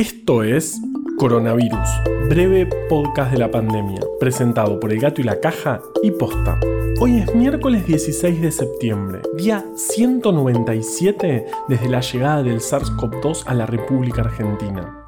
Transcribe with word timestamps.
Esto 0.00 0.42
es 0.42 0.80
Coronavirus, 1.18 1.90
breve 2.30 2.64
podcast 2.88 3.32
de 3.32 3.36
la 3.36 3.50
pandemia, 3.50 4.00
presentado 4.18 4.80
por 4.80 4.94
El 4.94 4.98
Gato 4.98 5.20
y 5.20 5.24
la 5.24 5.40
Caja 5.40 5.82
y 6.02 6.10
Posta. 6.10 6.58
Hoy 6.98 7.18
es 7.18 7.34
miércoles 7.34 7.86
16 7.86 8.40
de 8.40 8.50
septiembre, 8.50 9.20
día 9.36 9.62
197 9.76 11.44
desde 11.68 11.88
la 11.90 12.00
llegada 12.00 12.42
del 12.42 12.60
SARS-CoV-2 12.60 13.42
a 13.44 13.52
la 13.52 13.66
República 13.66 14.22
Argentina. 14.22 15.04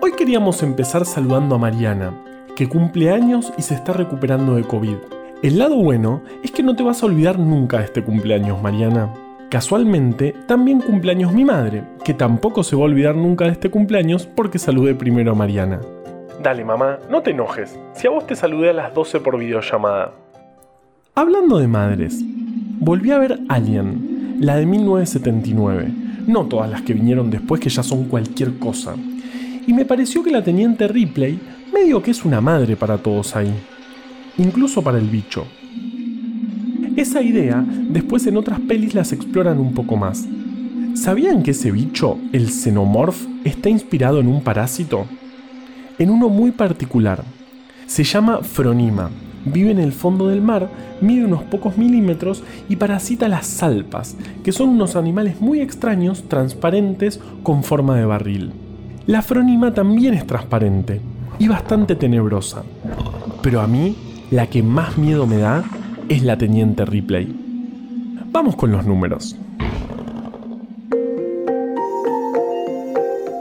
Hoy 0.00 0.10
queríamos 0.18 0.60
empezar 0.64 1.06
saludando 1.06 1.54
a 1.54 1.58
Mariana, 1.58 2.20
que 2.56 2.68
cumple 2.68 3.10
años 3.10 3.52
y 3.56 3.62
se 3.62 3.74
está 3.74 3.92
recuperando 3.92 4.56
de 4.56 4.64
COVID. 4.64 4.96
El 5.44 5.58
lado 5.60 5.76
bueno 5.76 6.24
es 6.42 6.50
que 6.50 6.64
no 6.64 6.74
te 6.74 6.82
vas 6.82 7.00
a 7.00 7.06
olvidar 7.06 7.38
nunca 7.38 7.78
de 7.78 7.84
este 7.84 8.02
cumpleaños, 8.02 8.60
Mariana. 8.60 9.14
Casualmente, 9.52 10.34
también 10.48 10.80
cumpleaños 10.80 11.34
mi 11.34 11.44
madre, 11.44 11.84
que 12.06 12.14
tampoco 12.14 12.64
se 12.64 12.74
va 12.74 12.80
a 12.80 12.84
olvidar 12.86 13.14
nunca 13.14 13.44
de 13.44 13.50
este 13.50 13.70
cumpleaños 13.70 14.24
porque 14.24 14.58
saludé 14.58 14.94
primero 14.94 15.32
a 15.32 15.34
Mariana. 15.34 15.78
Dale, 16.42 16.64
mamá, 16.64 16.98
no 17.10 17.20
te 17.20 17.32
enojes, 17.32 17.78
si 17.92 18.06
a 18.06 18.10
vos 18.10 18.26
te 18.26 18.34
saludé 18.34 18.70
a 18.70 18.72
las 18.72 18.94
12 18.94 19.20
por 19.20 19.38
videollamada. 19.38 20.12
Hablando 21.14 21.58
de 21.58 21.68
madres, 21.68 22.18
volví 22.80 23.10
a 23.10 23.18
ver 23.18 23.40
Alien, 23.50 24.38
la 24.40 24.56
de 24.56 24.64
1979, 24.64 25.92
no 26.26 26.46
todas 26.46 26.70
las 26.70 26.80
que 26.80 26.94
vinieron 26.94 27.30
después 27.30 27.60
que 27.60 27.68
ya 27.68 27.82
son 27.82 28.04
cualquier 28.04 28.58
cosa. 28.58 28.94
Y 29.66 29.74
me 29.74 29.84
pareció 29.84 30.22
que 30.22 30.30
la 30.30 30.42
teniente 30.42 30.88
Ripley 30.88 31.38
medio 31.70 32.02
que 32.02 32.12
es 32.12 32.24
una 32.24 32.40
madre 32.40 32.74
para 32.74 32.96
todos 32.96 33.36
ahí, 33.36 33.52
incluso 34.38 34.80
para 34.80 34.96
el 34.96 35.10
bicho. 35.10 35.44
Esa 36.96 37.22
idea 37.22 37.64
después 37.88 38.26
en 38.26 38.36
otras 38.36 38.60
pelis 38.60 38.94
las 38.94 39.12
exploran 39.12 39.58
un 39.58 39.72
poco 39.72 39.96
más. 39.96 40.26
¿Sabían 40.94 41.42
que 41.42 41.52
ese 41.52 41.70
bicho, 41.70 42.18
el 42.32 42.50
xenomorph, 42.50 43.26
está 43.44 43.70
inspirado 43.70 44.20
en 44.20 44.28
un 44.28 44.42
parásito? 44.42 45.06
En 45.98 46.10
uno 46.10 46.28
muy 46.28 46.50
particular. 46.50 47.24
Se 47.86 48.04
llama 48.04 48.42
Fronima. 48.42 49.08
Vive 49.46 49.70
en 49.70 49.78
el 49.78 49.92
fondo 49.92 50.28
del 50.28 50.42
mar, 50.42 50.68
mide 51.00 51.24
unos 51.24 51.42
pocos 51.44 51.78
milímetros 51.78 52.44
y 52.68 52.76
parasita 52.76 53.26
las 53.26 53.46
salpas, 53.46 54.14
que 54.44 54.52
son 54.52 54.68
unos 54.68 54.94
animales 54.94 55.40
muy 55.40 55.60
extraños, 55.60 56.24
transparentes, 56.28 57.20
con 57.42 57.64
forma 57.64 57.96
de 57.96 58.04
barril. 58.04 58.52
La 59.06 59.22
Fronima 59.22 59.72
también 59.72 60.12
es 60.12 60.26
transparente 60.26 61.00
y 61.38 61.48
bastante 61.48 61.96
tenebrosa. 61.96 62.62
Pero 63.42 63.62
a 63.62 63.66
mí, 63.66 63.96
la 64.30 64.46
que 64.46 64.62
más 64.62 64.98
miedo 64.98 65.26
me 65.26 65.38
da 65.38 65.64
es 66.12 66.22
la 66.22 66.36
teniente 66.36 66.84
Ripley. 66.84 67.34
Vamos 68.26 68.54
con 68.54 68.70
los 68.70 68.84
números. 68.84 69.34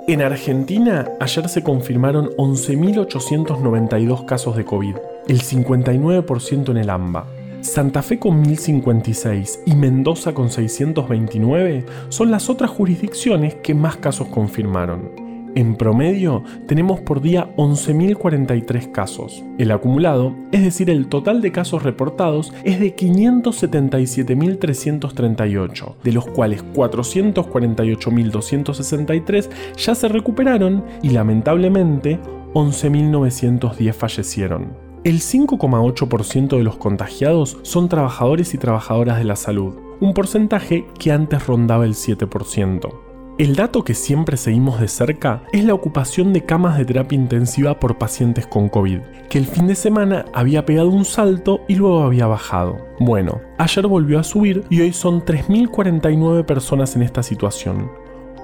En 0.07 0.21
Argentina, 0.21 1.09
ayer 1.19 1.49
se 1.49 1.63
confirmaron 1.63 2.29
11.892 2.37 4.23
casos 4.23 4.55
de 4.55 4.63
COVID, 4.63 4.95
el 5.27 5.41
59% 5.41 6.71
en 6.71 6.77
el 6.77 6.89
AMBA. 6.89 7.27
Santa 7.59 8.01
Fe 8.01 8.19
con 8.19 8.39
1056 8.39 9.63
y 9.65 9.75
Mendoza 9.75 10.33
con 10.33 10.49
629 10.49 11.85
son 12.07 12.31
las 12.31 12.49
otras 12.49 12.71
jurisdicciones 12.71 13.55
que 13.55 13.75
más 13.75 13.97
casos 13.97 14.29
confirmaron. 14.29 15.20
En 15.53 15.75
promedio, 15.75 16.45
tenemos 16.65 17.01
por 17.01 17.21
día 17.21 17.53
11.043 17.57 18.93
casos. 18.93 19.43
El 19.57 19.71
acumulado, 19.71 20.33
es 20.53 20.63
decir, 20.63 20.89
el 20.89 21.07
total 21.07 21.41
de 21.41 21.51
casos 21.51 21.83
reportados, 21.83 22.53
es 22.63 22.79
de 22.79 22.95
577.338, 22.95 25.95
de 26.03 26.13
los 26.13 26.25
cuales 26.27 26.63
448.263 26.73 29.49
ya 29.75 29.93
se 29.93 30.07
recuperaron 30.07 30.85
y 31.03 31.09
lamentablemente 31.09 32.17
11.910 32.53 33.93
fallecieron. 33.93 34.69
El 35.03 35.19
5,8% 35.19 36.57
de 36.57 36.63
los 36.63 36.77
contagiados 36.77 37.57
son 37.63 37.89
trabajadores 37.89 38.53
y 38.53 38.57
trabajadoras 38.57 39.17
de 39.17 39.25
la 39.25 39.35
salud, 39.35 39.73
un 39.99 40.13
porcentaje 40.13 40.85
que 40.97 41.11
antes 41.11 41.45
rondaba 41.45 41.83
el 41.85 41.95
7%. 41.95 43.10
El 43.41 43.55
dato 43.55 43.83
que 43.83 43.95
siempre 43.95 44.37
seguimos 44.37 44.79
de 44.79 44.87
cerca 44.87 45.41
es 45.51 45.63
la 45.63 45.73
ocupación 45.73 46.31
de 46.31 46.45
camas 46.45 46.77
de 46.77 46.85
terapia 46.85 47.15
intensiva 47.15 47.79
por 47.79 47.97
pacientes 47.97 48.45
con 48.45 48.69
COVID, 48.69 48.99
que 49.31 49.39
el 49.39 49.47
fin 49.47 49.65
de 49.65 49.73
semana 49.73 50.25
había 50.31 50.63
pegado 50.63 50.89
un 50.89 51.05
salto 51.05 51.61
y 51.67 51.73
luego 51.73 52.03
había 52.03 52.27
bajado. 52.27 52.77
Bueno, 52.99 53.41
ayer 53.57 53.87
volvió 53.87 54.19
a 54.19 54.23
subir 54.23 54.63
y 54.69 54.81
hoy 54.81 54.93
son 54.93 55.25
3.049 55.25 56.45
personas 56.45 56.95
en 56.95 57.01
esta 57.01 57.23
situación, 57.23 57.89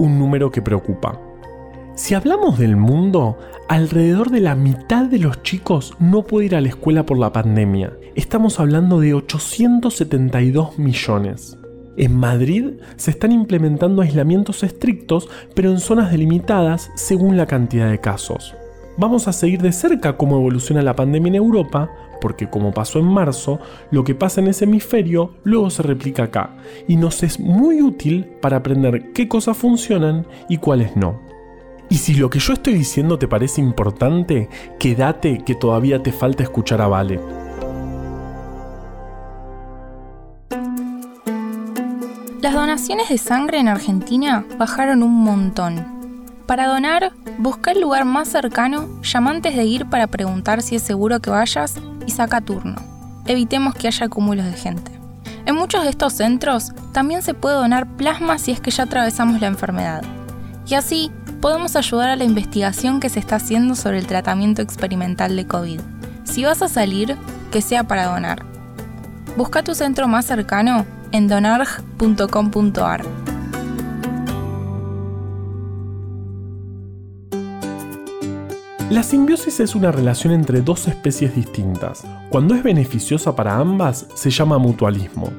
un 0.00 0.18
número 0.18 0.50
que 0.50 0.62
preocupa. 0.62 1.20
Si 1.94 2.14
hablamos 2.14 2.58
del 2.58 2.76
mundo, 2.76 3.38
alrededor 3.68 4.30
de 4.30 4.40
la 4.40 4.56
mitad 4.56 5.04
de 5.04 5.20
los 5.20 5.44
chicos 5.44 5.94
no 6.00 6.24
puede 6.24 6.46
ir 6.46 6.56
a 6.56 6.60
la 6.60 6.70
escuela 6.70 7.06
por 7.06 7.18
la 7.18 7.32
pandemia. 7.32 7.96
Estamos 8.16 8.58
hablando 8.58 8.98
de 8.98 9.14
872 9.14 10.76
millones. 10.76 11.57
En 11.98 12.16
Madrid 12.16 12.74
se 12.94 13.10
están 13.10 13.32
implementando 13.32 14.02
aislamientos 14.02 14.62
estrictos, 14.62 15.28
pero 15.56 15.72
en 15.72 15.80
zonas 15.80 16.12
delimitadas 16.12 16.92
según 16.94 17.36
la 17.36 17.46
cantidad 17.46 17.90
de 17.90 17.98
casos. 17.98 18.54
Vamos 18.96 19.26
a 19.26 19.32
seguir 19.32 19.60
de 19.60 19.72
cerca 19.72 20.16
cómo 20.16 20.36
evoluciona 20.36 20.80
la 20.82 20.94
pandemia 20.94 21.30
en 21.30 21.34
Europa, 21.34 21.90
porque 22.20 22.48
como 22.48 22.72
pasó 22.72 23.00
en 23.00 23.06
marzo, 23.06 23.58
lo 23.90 24.04
que 24.04 24.14
pasa 24.14 24.40
en 24.40 24.46
ese 24.46 24.64
hemisferio 24.64 25.34
luego 25.42 25.70
se 25.70 25.82
replica 25.82 26.24
acá, 26.24 26.56
y 26.86 26.94
nos 26.94 27.24
es 27.24 27.40
muy 27.40 27.82
útil 27.82 28.26
para 28.40 28.58
aprender 28.58 29.12
qué 29.12 29.26
cosas 29.26 29.56
funcionan 29.56 30.24
y 30.48 30.58
cuáles 30.58 30.96
no. 30.96 31.20
Y 31.90 31.96
si 31.96 32.14
lo 32.14 32.30
que 32.30 32.38
yo 32.38 32.52
estoy 32.52 32.74
diciendo 32.74 33.18
te 33.18 33.26
parece 33.26 33.60
importante, 33.60 34.48
quédate 34.78 35.42
que 35.44 35.56
todavía 35.56 36.00
te 36.00 36.12
falta 36.12 36.44
escuchar 36.44 36.80
a 36.80 36.86
Vale. 36.86 37.47
Donaciones 42.78 43.08
de 43.08 43.18
sangre 43.18 43.58
en 43.58 43.66
Argentina 43.66 44.44
bajaron 44.56 45.02
un 45.02 45.12
montón. 45.12 45.84
Para 46.46 46.68
donar, 46.68 47.10
busca 47.36 47.72
el 47.72 47.80
lugar 47.80 48.04
más 48.04 48.28
cercano, 48.28 48.88
llama 49.02 49.32
antes 49.32 49.56
de 49.56 49.64
ir 49.64 49.86
para 49.86 50.06
preguntar 50.06 50.62
si 50.62 50.76
es 50.76 50.82
seguro 50.84 51.18
que 51.18 51.28
vayas 51.28 51.74
y 52.06 52.12
saca 52.12 52.40
turno. 52.40 52.76
Evitemos 53.26 53.74
que 53.74 53.88
haya 53.88 54.08
cúmulos 54.08 54.44
de 54.44 54.52
gente. 54.52 54.92
En 55.44 55.56
muchos 55.56 55.82
de 55.82 55.90
estos 55.90 56.12
centros 56.12 56.70
también 56.92 57.22
se 57.22 57.34
puede 57.34 57.56
donar 57.56 57.96
plasma 57.96 58.38
si 58.38 58.52
es 58.52 58.60
que 58.60 58.70
ya 58.70 58.84
atravesamos 58.84 59.40
la 59.40 59.48
enfermedad. 59.48 60.04
Y 60.68 60.74
así 60.74 61.10
podemos 61.40 61.74
ayudar 61.74 62.10
a 62.10 62.16
la 62.16 62.22
investigación 62.22 63.00
que 63.00 63.08
se 63.08 63.18
está 63.18 63.36
haciendo 63.36 63.74
sobre 63.74 63.98
el 63.98 64.06
tratamiento 64.06 64.62
experimental 64.62 65.34
de 65.34 65.48
COVID. 65.48 65.80
Si 66.22 66.44
vas 66.44 66.62
a 66.62 66.68
salir, 66.68 67.16
que 67.50 67.60
sea 67.60 67.82
para 67.82 68.06
donar. 68.06 68.44
Busca 69.36 69.64
tu 69.64 69.74
centro 69.74 70.06
más 70.06 70.26
cercano 70.26 70.86
en 71.12 71.28
donarg.com.ar. 71.28 73.04
La 78.90 79.02
simbiosis 79.02 79.60
es 79.60 79.74
una 79.74 79.92
relación 79.92 80.32
entre 80.32 80.62
dos 80.62 80.88
especies 80.88 81.34
distintas. 81.34 82.06
Cuando 82.30 82.54
es 82.54 82.62
beneficiosa 82.62 83.36
para 83.36 83.58
ambas, 83.58 84.06
se 84.14 84.30
llama 84.30 84.56
mutualismo. 84.56 85.30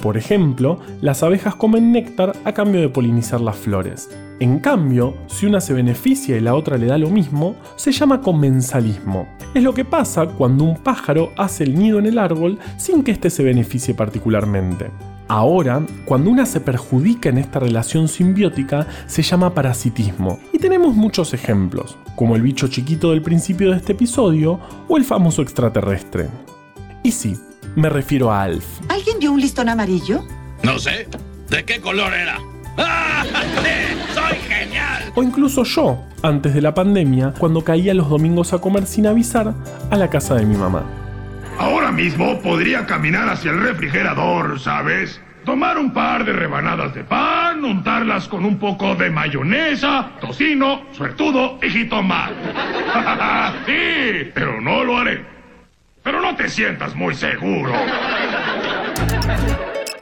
Por 0.00 0.16
ejemplo, 0.16 0.78
las 1.00 1.24
abejas 1.24 1.56
comen 1.56 1.90
néctar 1.90 2.32
a 2.44 2.52
cambio 2.52 2.80
de 2.80 2.88
polinizar 2.88 3.40
las 3.40 3.56
flores. 3.56 4.08
En 4.38 4.60
cambio, 4.60 5.14
si 5.26 5.46
una 5.46 5.60
se 5.60 5.72
beneficia 5.72 6.36
y 6.36 6.40
la 6.40 6.54
otra 6.54 6.76
le 6.76 6.86
da 6.86 6.96
lo 6.96 7.10
mismo, 7.10 7.56
se 7.74 7.90
llama 7.90 8.20
comensalismo. 8.20 9.28
Es 9.52 9.64
lo 9.64 9.74
que 9.74 9.84
pasa 9.84 10.26
cuando 10.26 10.62
un 10.62 10.76
pájaro 10.76 11.30
hace 11.36 11.64
el 11.64 11.76
nido 11.76 11.98
en 11.98 12.06
el 12.06 12.18
árbol 12.18 12.58
sin 12.76 13.02
que 13.02 13.10
éste 13.10 13.30
se 13.30 13.42
beneficie 13.42 13.94
particularmente. 13.94 14.90
Ahora, 15.32 15.80
cuando 16.04 16.28
una 16.28 16.44
se 16.44 16.60
perjudica 16.60 17.30
en 17.30 17.38
esta 17.38 17.58
relación 17.58 18.06
simbiótica, 18.06 18.86
se 19.06 19.22
llama 19.22 19.54
parasitismo. 19.54 20.38
Y 20.52 20.58
tenemos 20.58 20.94
muchos 20.94 21.32
ejemplos, 21.32 21.96
como 22.16 22.36
el 22.36 22.42
bicho 22.42 22.68
chiquito 22.68 23.12
del 23.12 23.22
principio 23.22 23.70
de 23.70 23.78
este 23.78 23.92
episodio 23.92 24.60
o 24.88 24.98
el 24.98 25.06
famoso 25.06 25.40
extraterrestre. 25.40 26.28
Y 27.02 27.12
sí, 27.12 27.34
me 27.76 27.88
refiero 27.88 28.30
a 28.30 28.42
Alf. 28.42 28.66
¿Alguien 28.90 29.20
vio 29.20 29.32
un 29.32 29.40
listón 29.40 29.70
amarillo? 29.70 30.22
No 30.62 30.78
sé. 30.78 31.08
¿De 31.48 31.64
qué 31.64 31.80
color 31.80 32.12
era? 32.12 32.38
¡Ah! 32.76 33.24
¡Soy 34.14 34.36
genial! 34.46 35.12
O 35.14 35.22
incluso 35.22 35.64
yo, 35.64 36.04
antes 36.22 36.52
de 36.52 36.60
la 36.60 36.74
pandemia, 36.74 37.32
cuando 37.38 37.64
caía 37.64 37.94
los 37.94 38.10
domingos 38.10 38.52
a 38.52 38.58
comer 38.58 38.84
sin 38.84 39.06
avisar 39.06 39.54
a 39.90 39.96
la 39.96 40.10
casa 40.10 40.34
de 40.34 40.44
mi 40.44 40.56
mamá. 40.56 40.84
Ahora 41.58 41.92
mismo 41.92 42.40
podría 42.40 42.86
caminar 42.86 43.28
hacia 43.28 43.50
el 43.50 43.62
refrigerador, 43.62 44.58
¿sabes? 44.58 45.20
Tomar 45.44 45.76
un 45.76 45.92
par 45.92 46.24
de 46.24 46.32
rebanadas 46.32 46.94
de 46.94 47.02
pan, 47.02 47.64
untarlas 47.64 48.28
con 48.28 48.44
un 48.44 48.58
poco 48.58 48.94
de 48.94 49.10
mayonesa, 49.10 50.10
tocino, 50.20 50.82
suertudo 50.92 51.58
y 51.60 51.68
jitomate. 51.68 52.34
sí, 53.66 54.30
pero 54.32 54.60
no 54.60 54.84
lo 54.84 54.98
haré. 54.98 55.24
Pero 56.02 56.20
no 56.20 56.36
te 56.36 56.48
sientas 56.48 56.94
muy 56.94 57.14
seguro. 57.14 57.72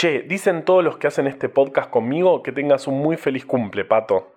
Che, 0.00 0.22
dicen 0.22 0.64
todos 0.64 0.82
los 0.82 0.96
que 0.96 1.08
hacen 1.08 1.26
este 1.26 1.50
podcast 1.50 1.90
conmigo 1.90 2.42
que 2.42 2.52
tengas 2.52 2.86
un 2.86 3.02
muy 3.02 3.18
feliz 3.18 3.44
cumple, 3.44 3.84
pato. 3.84 4.32